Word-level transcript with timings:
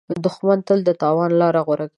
دښمن 0.25 0.59
تل 0.67 0.79
د 0.85 0.89
تاوان 1.01 1.31
لاره 1.41 1.61
غوره 1.67 1.85
کوي 1.85 1.89